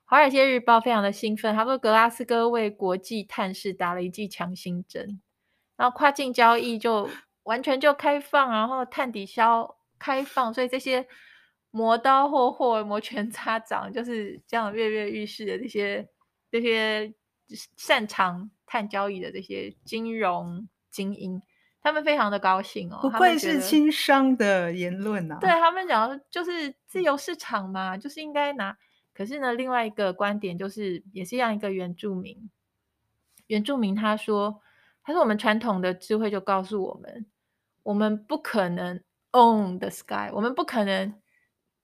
[0.05, 5.21] 华尔街日报》非常的兴奋，他说格拉斯哥为国际碳市打了一剂强心针，
[5.77, 7.09] 然后跨境交易就
[7.45, 11.07] 完全就开放，然后碳抵消开放，所以这些
[11.71, 16.09] 磨刀霍霍、摩拳擦掌，就是这样跃跃欲试的这些
[16.51, 17.15] 这些
[17.77, 21.41] 擅长碳交易的这些金融精英，
[21.81, 25.39] 他们非常的高兴哦，不愧是轻商的言论啊！
[25.41, 28.77] 对他们讲，就是自由市场嘛，就是应该拿。
[29.13, 32.51] 可是呢，另外一个观点就是，也是让一个原住民，
[33.49, 34.63] 原住民他说，
[35.03, 37.27] 他说我们传统的智慧就告诉我们，
[37.83, 39.03] 我们不可能
[39.33, 41.20] own the sky，我们不可能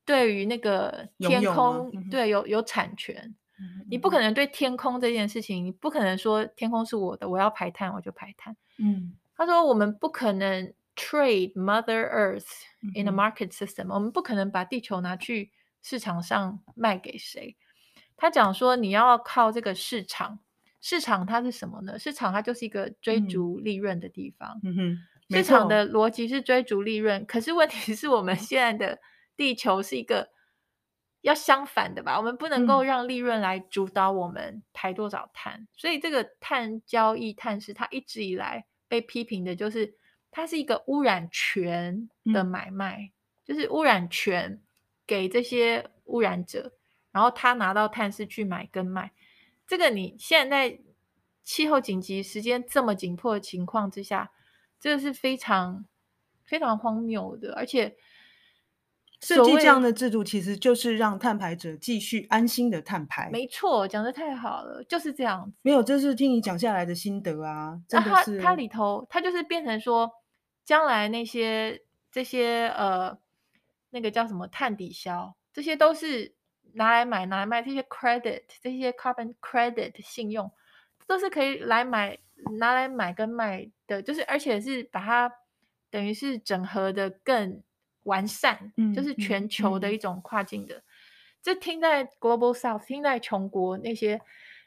[0.06, 3.34] 对于那个天空，嗯、对有有产权。
[3.58, 8.56] 嗯、你不可能对天空这件事情，你不可能说天空是我的，我要排碳我就排碳。
[8.78, 12.46] 嗯，他说我们不可能 trade Mother Earth
[12.94, 15.50] in a market system，、嗯、我们不可能把地球拿去
[15.82, 17.56] 市场上卖给谁。
[18.14, 20.38] 他讲说你要靠这个市场，
[20.82, 21.98] 市场它是什么呢？
[21.98, 24.60] 市场它就是一个追逐利润的地方。
[24.62, 24.98] 嗯哼，
[25.30, 28.98] 市场的逻辑是追逐利润，可是问题是我们现在的
[29.36, 30.34] 地球是一个。
[31.22, 39.96] 要相反的吧，我们不能够让利润来主导我们排多少碳，嗯、所以这个碳交易、碳市，它一直以来被批评的就是
[40.30, 43.12] 它是一个污染权的买卖，嗯、
[43.44, 44.62] 就是污染权
[45.04, 46.70] 给这些污染者，
[47.10, 49.10] 然后他拿到碳市去买跟卖。
[49.66, 50.78] 这个你现在在
[51.42, 54.30] 气候紧急、时间这么紧迫的情况之下，
[54.78, 55.86] 这个是非常
[56.44, 57.96] 非常荒谬的，而且。
[59.20, 63.30] 设计这样的制度，其实就是让碳排者继续安心的碳排。
[63.30, 65.56] 没错，讲的太好了，就是这样子。
[65.62, 68.38] 没有，这是听你讲下来的心得啊，真的是。
[68.38, 70.10] 啊、它它里头，它就是变成说，
[70.64, 73.18] 将来那些这些呃，
[73.90, 76.34] 那个叫什么碳抵消，这些都是
[76.74, 80.52] 拿来买拿来卖，这些 credit，这些 carbon credit 信用，
[81.06, 82.18] 都是可以来买
[82.58, 85.32] 拿来买跟卖的，就是而且是把它
[85.90, 87.62] 等于是整合的更。
[88.06, 90.82] 完善，就是全球的一种跨境的。
[91.42, 94.20] 这、嗯嗯、听在 Global South，听在穷国那些，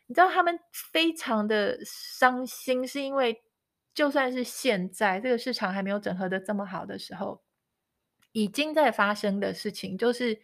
[0.06, 3.41] 你知道他们非常的伤心，是因为
[3.93, 7.41] 就算是现在这个市场还没有整合的这么好的时候，
[8.32, 10.39] 已经在发生的事情，就是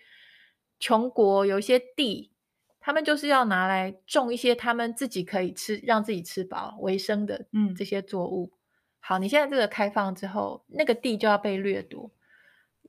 [0.79, 2.31] 穷国有一些地，
[2.79, 8.51] 他们就是要拿来种一些他们自己可以吃、让自己吃饱为生的嗯这些作物。
[8.53, 8.57] 嗯、
[8.99, 12.11] 好，你现在这个开放之后，那个地就要被掠夺。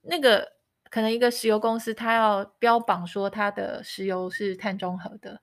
[0.09, 0.53] 那个
[0.91, 5.41] 可能一个石油公司，它要标榜说它的石油是碳中和的。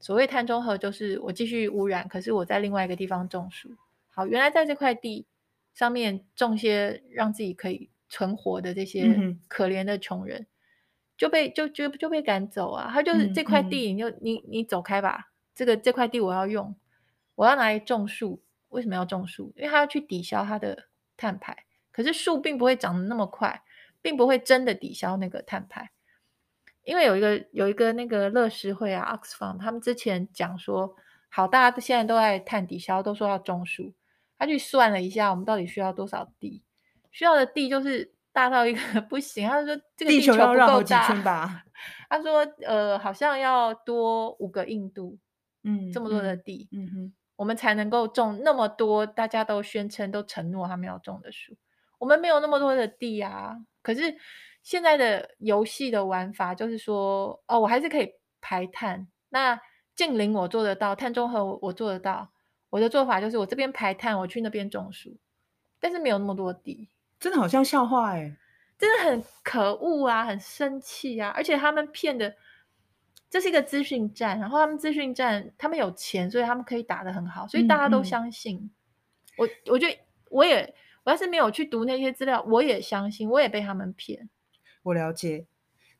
[0.00, 3.70] 所谓碳中和，就是我继续污染，可是我在另外一个地方种树。
[4.10, 5.26] 好，原来在这块地
[5.72, 10.46] 上面种些让自己可以存活的这些可怜的穷人，嗯、
[11.16, 12.90] 就被就就就被赶走啊！
[12.92, 15.32] 他就是这块地，你就、嗯、你你走开吧。
[15.54, 16.76] 这个这块地我要用，
[17.34, 18.42] 我要拿来种树。
[18.68, 19.52] 为什么要种树？
[19.56, 21.64] 因为他要去抵消它的碳排。
[21.92, 23.62] 可是树并不会长得那么快。
[24.04, 25.90] 并不会真的抵消那个碳排，
[26.82, 30.94] 因为有一个有一个那个乐施会啊，Oxfam，他们之前讲说，
[31.30, 33.94] 好，大家现在都在碳抵消，都说要种树，
[34.36, 36.62] 他去算了一下，我们到底需要多少地？
[37.10, 41.64] 需要的地就是大到一个 不行，他说这个地球不够大，吧。
[42.10, 45.18] 他说呃，好像要多五个印度，
[45.62, 51.56] 嗯，这么多的地，嗯，嗯哼，我们才能够种那么多，大家都宣称都承诺他们要种的树，
[52.04, 53.56] 我们没有那么多的地啊。
[53.80, 54.14] 可是
[54.62, 58.12] 现在的游戏的玩法就是说，哦，我还是可以
[58.42, 59.06] 排碳。
[59.30, 59.58] 那
[59.94, 62.30] 近邻我做得到，碳中和我做得到。
[62.68, 65.16] 我的做法就是，我这边排碳，我去那边种树，
[65.80, 68.36] 但是没有那么多地，真的好像笑话哎、欸，
[68.76, 71.32] 真的很可恶啊，很生气啊！
[71.34, 72.34] 而且他们骗的，
[73.30, 78.56] 这是一个资讯站，然后他们资讯站，他们有钱，所以他们可以打得很好，所以大家都相信。
[78.56, 78.70] 嗯嗯、
[79.38, 79.98] 我我觉得
[80.30, 80.74] 我也。
[81.04, 84.28] 我要是没有去读那些资料，我也相信，我也被他们骗。
[84.82, 85.46] 我了解。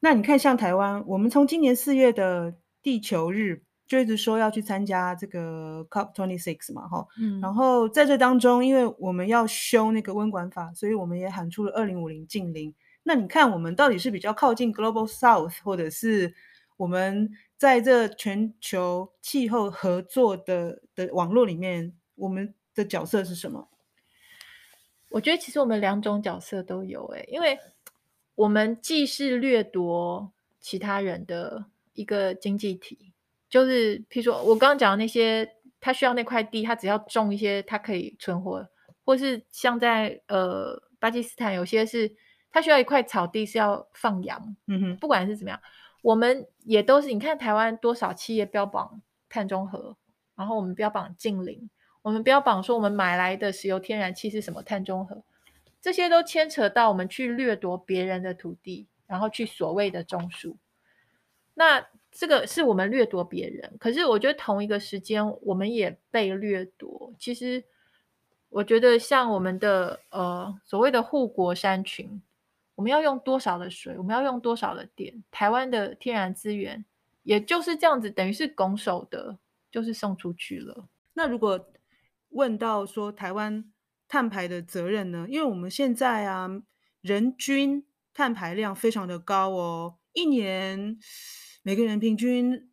[0.01, 7.41] 那你看，像台湾，我们从今年四月的地球日就一直说要去参加这个 COP twenty six 嘛，哈，嗯。
[7.41, 12.75] 然后在这当中，因为我们要修那个温管法，所以我们也喊出了二零五零近零。
[13.03, 16.35] 那你看，我们到底是比较靠近 Global South，或者是
[16.77, 23.69] 我们在这全球气候合作的的网络里面，我们的角色是什么？
[25.15, 27.57] 我觉得其实我们两种角色都有诶，因为
[28.35, 33.13] 我们既是掠夺其他人的一个经济体，
[33.49, 35.49] 就是譬如说我刚刚讲的那些，
[35.81, 38.69] 他需要那块地，他只要种一些，他可以存活，
[39.05, 42.13] 或是像在呃巴基斯坦，有些是
[42.51, 45.61] 他需要一块草地是要放羊，嗯哼，不管是怎么样，
[46.03, 49.97] 我们也都是，你看台湾多少企业标榜碳中和，
[50.35, 51.71] 然后我们标榜净零。
[52.05, 55.23] 我们标榜说我们买来的石油天然气是什么碳中和，
[55.81, 60.59] 这些都牵扯到我们去掠夺别人的土地，然后去所谓的种树。
[61.55, 67.11] 那这个是我们掠夺别人，可是我觉得同一个时间我们也被掠夺。
[67.19, 67.65] 其实
[68.51, 72.21] 我觉得像我们的呃所谓的护国山群，
[72.75, 76.85] 我们要用多少的水，我们要用多少的电，台湾的天然资源
[77.23, 79.39] 也就是这样子，等于是拱手的，
[79.71, 80.87] 就是送出去了。
[81.15, 81.59] 那如果
[82.35, 83.73] 问到说台湾
[84.09, 85.27] 碳排的责任呢？
[85.29, 86.49] 因为我们现在啊，
[87.01, 90.99] 人均碳排量非常的高哦，一年
[91.63, 92.71] 每个人平均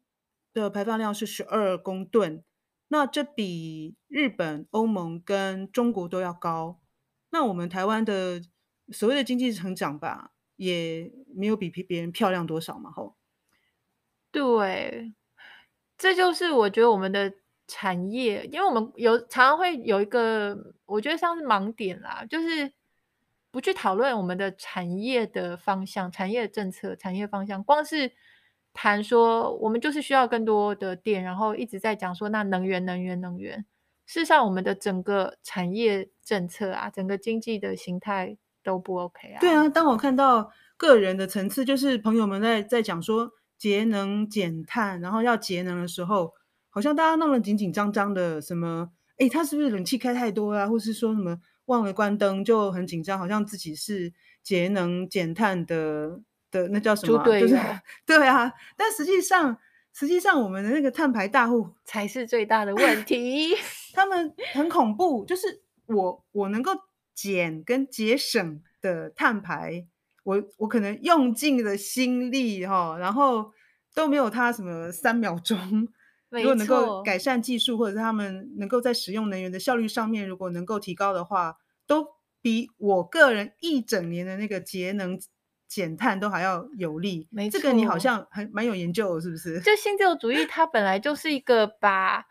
[0.51, 2.43] 的排放量是十二公吨，
[2.89, 6.81] 那这比日本、欧盟跟中国都要高。
[7.29, 8.41] 那我们台湾的
[8.89, 13.15] 所谓的经济成长吧，也没有比别人漂亮多少嘛，吼。
[14.31, 15.13] 对，
[15.97, 17.33] 这就是我觉得我们的
[17.71, 22.73] 产业，因为我们有常常会有一个，我觉得像是盲点啦，就是。
[23.53, 28.13] 不去讨论我们的产业的方向、产业政策、产业方向，光是
[28.71, 33.65] 谈说我们就是需要更多的电，然后一直在讲说那能源、能源、能源。
[34.05, 39.41] 事实上，我们的整个产业政策啊，整个经济的形态都不 OK 啊。
[39.41, 46.33] 对啊，当我看到个人的层次，就是朋友们在在讲说节能减碳，然后要节能的时候，
[46.71, 51.39] 好像大家弄得紧紧张张的，什么哎，他是不是冷气开太多啊，或是说什么？
[51.65, 57.23] 忘了关灯就很紧张，好像自己是节能减碳的的那叫什么？
[57.39, 57.55] 就是
[58.05, 58.51] 对啊。
[58.75, 59.57] 但实际上，
[59.93, 63.55] 实际上我们的那个碳排大户才是最大的问题。
[63.93, 66.71] 他们很恐怖，就是我我能够
[67.13, 69.85] 减跟节省的碳排，
[70.23, 73.53] 我我可能用尽了心力哈，然后
[73.93, 75.87] 都没有他什么三秒钟。
[76.31, 82.07] 如果能够改善技术，或者是他们能够在使用能源的效率上面，如果能够提高的话，都
[82.41, 85.19] 比我个人一整年的那个节能
[85.67, 87.27] 减碳都还要有利。
[87.29, 89.59] 没错，这个你好像还蛮有研究的，是不是？
[89.59, 92.25] 就新自由主义，它本来就是一个把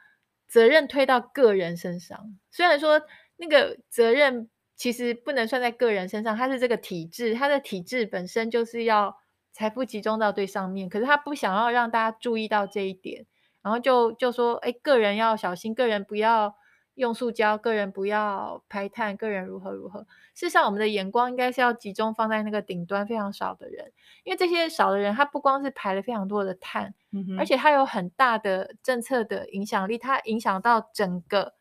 [0.49, 2.39] 责任推到个人身上。
[2.51, 3.03] 虽然说
[3.37, 9.19] 那个责任其实不能算在个人身上，它是这个体制，它的体制本身就是要
[9.53, 10.89] 财富集中到最上面。
[10.89, 13.27] 可是他不想要让大家注意到这一点。
[13.63, 16.55] 然后就就说，哎，个人要小心，个人不要
[16.95, 20.01] 用塑胶，个人不要排碳，个人如何如何。
[20.35, 23.93] 事实上，我们的眼光应该是要集中放在那个顶端非常少的人，
[24.25, 31.55] 因为这些少的人，他不光是排了非常多的碳，嗯，而且他有很大的政策的影响力，它影响到整个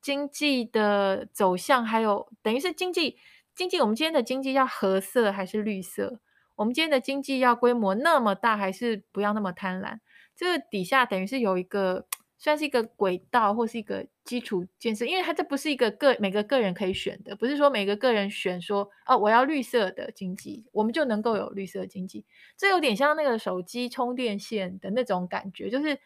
[0.00, 3.16] 经济的走向，还有等于是经济
[3.54, 6.20] 经济，我们今天的经济要褐色还是绿色？
[6.54, 9.98] 我们今天的经济要规模那么大，还是不要那么贪婪？
[10.36, 22.26] 这个底下等于是有一个，算是一个轨道或是一个基础建设，因为它这不是一个个每个个人可以选的，不是说每个个人选说哦，我要绿色的经济，我们就能够有绿色经济。
[22.56, 25.98] 这有点像那个手机充电线的那种感觉，就是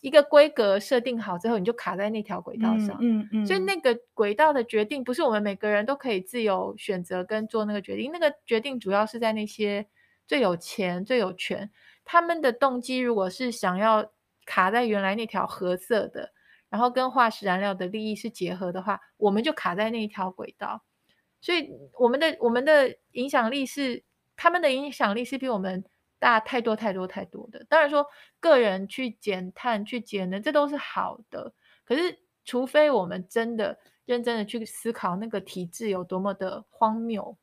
[0.00, 2.96] 一个规格设定好之后，你就卡在那条轨道上。
[3.00, 3.46] 嗯嗯，嗯。
[3.46, 9.86] 所以那个轨道的决定不是我们每个人都可以自由选择跟做那个决定，那个决定主要是在那些
[10.26, 11.70] 最有钱、最有权。
[12.04, 14.12] 他们的动机如果是想要
[14.44, 16.30] 卡在原来那条褐色的，
[16.68, 20.84] 然后跟化石燃料的利益是结合的话，我们就卡在那一条轨道。
[21.40, 24.04] 所以我们的我们的影响力是
[24.36, 25.84] 他们的影响力是比我们
[26.18, 27.64] 大太多太多太多的。
[27.68, 28.06] 当然说
[28.40, 31.54] 个人去减碳去节能，这都是好的。
[31.84, 37.36] 可是除非我们真的认真的去思考那个体制有多么的荒谬，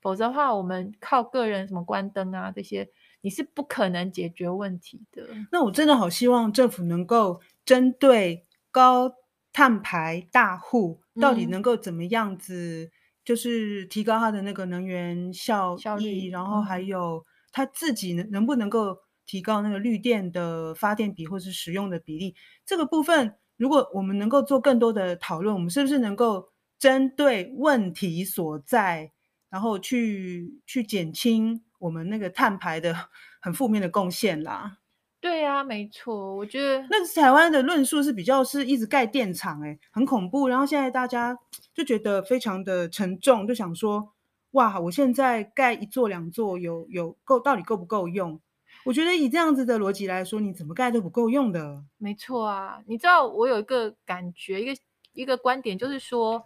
[0.00, 2.90] 否则的话，我们靠个人什么关灯啊这些。
[3.20, 5.26] 你是不可能解决问题的。
[5.50, 9.12] 那我真的好希望政府能够针对高
[9.52, 12.90] 碳排大户，到底能够怎么样子，
[13.24, 22.34] 就是提高它的那个能源效益，效率，然后还有它自己能能不能够提高那个绿电的发电比或是使用的比例。
[22.64, 29.10] 这个部分，如果我们能够做更多的讨论，我们是不是能够针对问题所在，
[29.50, 31.64] 然后去去减轻。
[31.78, 32.94] 我们那个碳排的
[33.40, 34.78] 很负面的贡献啦，
[35.20, 40.48] 对呀、啊，没错，我觉得那台湾的论述是比较是一直盖电厂，哎，很恐怖。
[40.48, 41.38] 然后现在大家
[41.74, 44.12] 就觉得非常的沉重，就想说，
[44.52, 48.40] 哇，我现在盖一座两座有有够，到底够不够用？
[48.84, 51.84] 我觉得以这样子的逻辑来说，你怎么盖都不够用的。
[51.96, 54.80] 没错啊，你知道我有一个感觉，一个
[55.12, 56.44] 一个观点，就是说。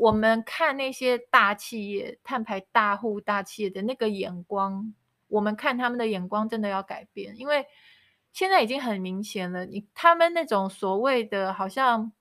[0.00, 4.94] 我们看那些大企业、碳排大户、大企业的那个眼光，
[5.28, 7.66] 我们看他们的眼光真的要改变，因为
[8.32, 9.66] 现在已经很明显了。
[9.66, 12.12] 你他们那种所谓的，好像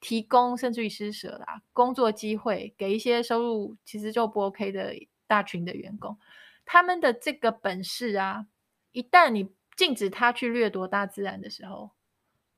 [0.00, 4.94] 提供甚至于施舍啦，工作机会给一些收入其实就不 OK 的
[5.26, 6.18] 大群的员工，
[6.66, 8.46] 他们的这个本事啊，
[8.92, 11.92] 一旦你禁止他去掠夺大自然的时候，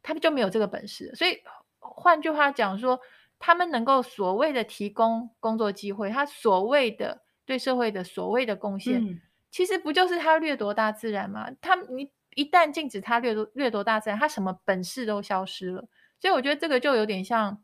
[0.02, 1.14] 他们就没有这个本事。
[1.14, 1.40] 所以
[1.78, 2.98] 换句话讲说。
[3.38, 9.20] 他们能够所谓的提供工作机会，他所谓的对社会的所谓的贡献，嗯，
[9.50, 11.48] 其实不就是他掠夺大自然吗？
[11.60, 15.88] 他你一旦禁止他掠夺掠夺大自然，他什么本事都消失了。
[16.18, 17.62] 所以我觉得这个就有点像，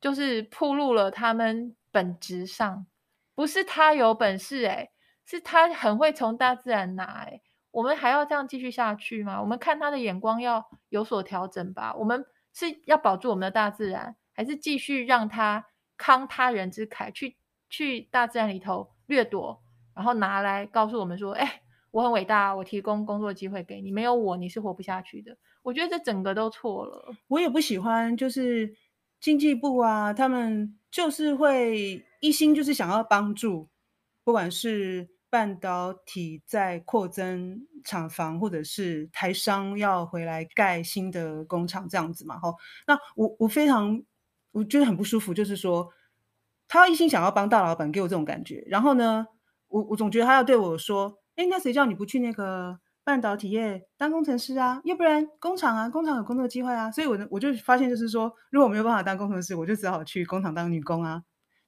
[0.00, 2.86] 就是暴露了他们本质上
[3.34, 4.90] 不是他有本事，欸，
[5.26, 7.40] 是他很会从大自然拿，哎，
[7.72, 9.40] 我们还要这样继续下去吗？
[9.40, 11.94] 我们看他的眼光要有所调整吧。
[11.96, 15.64] 我们是要保住我们的大自然，还是继续让他
[15.96, 17.36] 慷他人之慨，去
[17.70, 19.62] 去大自然里头掠夺，
[19.94, 25.36] 然后拿来告诉我们说，哎，我很伟大，我提供工作机会给你，没有我你是活不下去的。
[25.62, 27.14] 我觉得这整个都错了。
[27.28, 28.74] 我也不喜欢，就是
[29.20, 33.68] 经济部啊，他们就是会一心就是想要帮助，
[34.24, 42.38] 不管是半导体在扩增厂房，或者是台商要回来盖新的工厂这样子嘛。
[42.38, 42.56] 吼，
[42.86, 44.02] 那我我非常
[44.54, 45.92] 我觉得很不舒服，就是说
[46.66, 48.64] 他一心想要帮大老板，给我这种感觉。
[48.66, 49.26] 然后呢，
[49.68, 52.80] 我我总觉得他要对我说，哎，那谁叫你不去那个？
[53.06, 61.22] 半导体业当工程师啊，要不然工厂啊，工厂有工作机会啊，所以我我就发现就是说，如果我没有办法当工程师，我就只好去工厂当女工啊。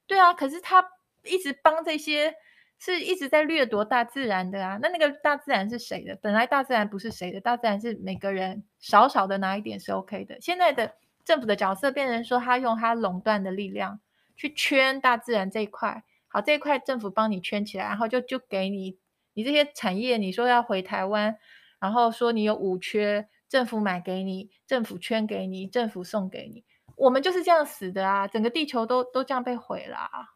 [0.07, 0.83] 对啊，可是他
[1.23, 2.33] 一直帮这些，
[2.79, 4.79] 是一直在掠夺大自然的啊。
[4.81, 6.17] 那那个大自然是谁的？
[6.19, 10.41] 本来大自然不是谁的，大自然是每个人少少的拿一点是 OK 的。
[10.41, 10.95] 现在的
[11.27, 13.99] 政府的角色变成说，他用他垄断的力量
[14.37, 18.97] 去圈大自然这一块，好，这一块政府帮你圈起来，然后就就给你。
[19.33, 21.37] 你这些产业，你说要回台湾，
[21.81, 26.63] 然后说你有五缺，政府买给你，政府圈给你，政府送给你，
[26.95, 28.25] 我们就是这样死的啊！
[28.25, 30.33] 整个地球都都这样被毁了啊。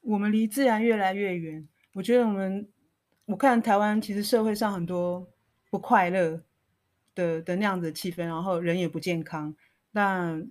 [0.00, 1.68] 我们离自然越来越远。
[1.92, 2.66] 我觉得我们，
[3.26, 5.28] 我看台湾其实社会上很多
[5.70, 6.42] 不快乐
[7.14, 9.54] 的的那样子的气氛，然后人也不健康。
[9.92, 10.50] 但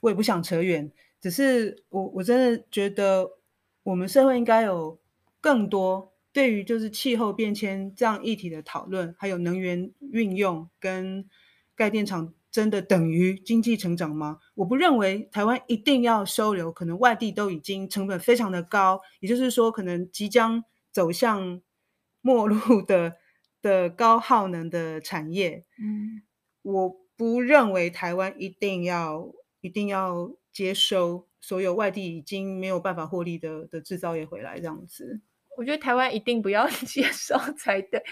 [0.00, 0.90] 我也不想扯远，
[1.20, 3.38] 只是我我真的觉得
[3.82, 5.00] 我们社会应该有
[5.40, 6.12] 更多。
[6.32, 11.28] 对于就是气候变迁这样议题的讨论，还有能源运用跟
[11.74, 14.38] 盖电厂，真的等于经济成长吗？
[14.54, 21.60] 我不认为台湾一定要收留，可能外地都已经成本非常的高，也就是说，可能即将走向
[22.20, 23.16] 末路的
[23.60, 25.64] 的高耗能的产业。
[25.82, 26.22] 嗯，
[26.62, 35.20] 我不认为台湾一定要一定要接收所有外地已经没有办法获利的的制造业回来这样子。
[35.58, 38.02] 我觉得台湾一定不要 接受才对，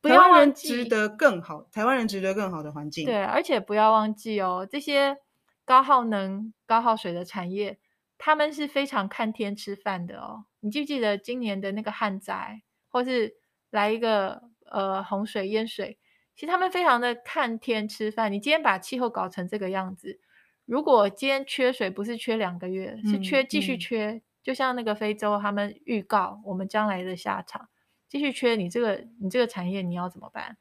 [0.00, 3.06] 不要忘记，台湾人值得更好，台湾人值得更好的环境。
[3.06, 5.16] 对，而且不要忘记哦，这些
[5.64, 7.78] 高耗能、高耗水的产业，
[8.18, 10.46] 他们是非常看天吃饭的哦。
[10.58, 13.36] 你记不记得今年的那个旱灾，或是
[13.70, 15.98] 来一个呃洪水淹水，
[16.36, 18.30] 其实他们非常的看天吃饭。
[18.32, 20.20] 你今天把气候搞成这个样子，
[20.64, 24.12] 如果今天缺水，不是缺两个月，是缺继续缺。
[24.12, 27.70] 嗯嗯就像那个非洲，他们预告我们将来的下场，
[28.10, 30.58] 继续缺你这个你这个产业，你要怎么办？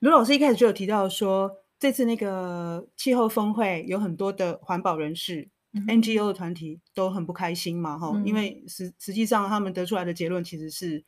[0.00, 11.04] 卢老师一开始就有提到说，这次那个气候峰会有很多的环保人士、嗯、NGO 的团体都很不开心嘛，哈、嗯，因为实实际上他们得出来的结论其实是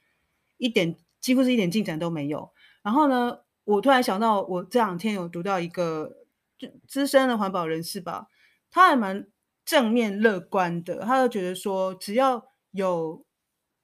[0.59, 2.53] 一点几乎是一点进展都没有。
[2.85, 6.24] 然后呢，我突然想到，我这两天有读到一个
[6.58, 8.28] 就资深的环保人士吧，
[8.70, 9.26] 他还蛮。
[9.62, 13.24] 正面乐观的，他就觉得说，只要有，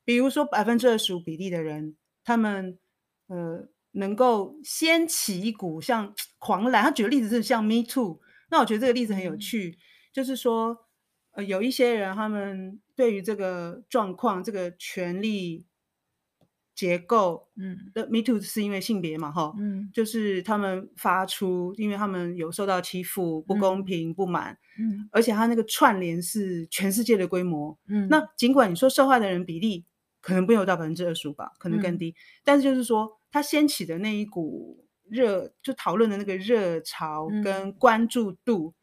[0.04, 2.76] 比如说百分之二十五比例的人，他们
[3.28, 6.82] 呃能够掀起一股像狂澜。
[6.82, 8.18] 他举的例子是像 Me Too，
[8.50, 9.78] 那我觉得这个例子很有趣，嗯、
[10.12, 10.76] 就是说，
[11.32, 15.66] 呃，有一些人他们对于这个状况，这个权力。
[16.76, 29.86] 结构，嗯，的 Me Too 是因为性别嘛，哈，嗯，就是他们发出，因为他们有受到欺负、不公平、嗯、不满，嗯，而且他那个串联是全世界的规模，嗯，那尽管你说受害的人比例
[30.20, 32.14] 可能不有到百分之二十五吧，可能更低，嗯、
[32.44, 38.74] 但是就是说，他掀起的那一股热，就讨论的那个热潮跟关注度，嗯、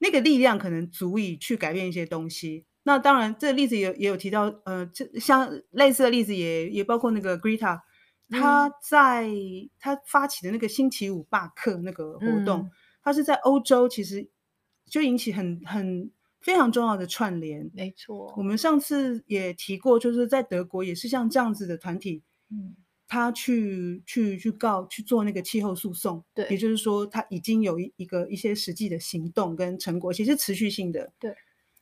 [0.00, 2.66] 那个力量可能足以去改变一些东西。
[2.90, 7.78] 那当然，这个例子也也有提到，呃，这像类似的例子也也包括那个 Greta，
[8.28, 9.30] 他在
[9.78, 12.68] 他发起的那个星期五罢课那个活动，
[13.04, 14.28] 他、嗯、是在欧洲，其实
[14.86, 16.10] 就引起很很
[16.40, 17.70] 非常重要的串联。
[17.72, 17.92] 没。
[17.92, 22.74] 错，我们上次也提过，就是在德国也是像这样子的团体，嗯，
[23.06, 31.32] 他去去去告去做那个气候诉讼，对，也就是说他已经有一一个一些实际的行动跟成果，其实持续性的，对。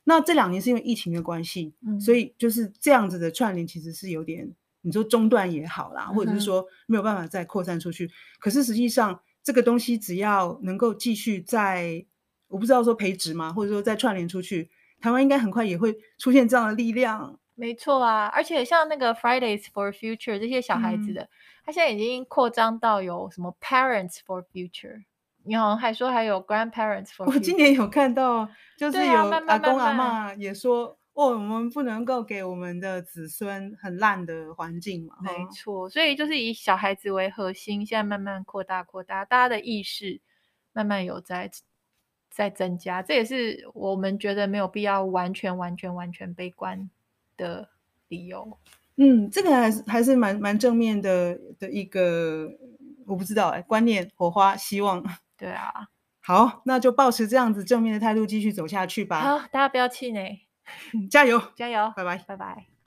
[0.03, 8.09] 那这两年是因为疫情的关系，嗯，所以就是这样子的串联其实是有点，你说中断也好啦，嗯、或者是说没有办法再扩散出去。
[8.39, 12.05] 可是实际上这个东西只要能够继续在，
[12.47, 14.69] 我不知道说培植嘛，或者说再串联出去，
[14.99, 17.39] 台湾应该很快也会出现这样的力量。
[17.55, 21.29] 没错啊，而且像那个 Fridays for Future 这些小孩子的，嗯、
[21.65, 25.03] 他现在已经扩张到有什么 Parents for Future。
[25.49, 27.25] 你好像还说还有 grandparents for。
[27.25, 28.47] 我今年有看到，
[28.77, 29.13] 就是有
[29.47, 35.15] 阿公阿妈也说，哦，我们不能够给我们的子孙很烂的环境嘛。
[35.23, 40.21] 没错，所以就是以小孩子为核心，现在慢慢扩大扩大，大家的意识
[40.71, 41.49] 慢慢有在
[42.29, 46.87] 在增加，这也是我们觉得没有必要完全完全完全悲观
[47.35, 47.69] 的
[48.07, 48.59] 理由。
[48.97, 52.51] 嗯，这个还是还是蛮蛮正面的的一个，
[53.07, 55.03] 我不知道哎，观念、火花、希望。
[55.39, 55.87] 对啊，
[56.21, 59.21] 好，那就保持这样子正面的态度继续走下去吧。
[59.21, 60.45] 好，大家不要气馁。
[61.09, 62.78] 加油，加油，拜拜，拜拜。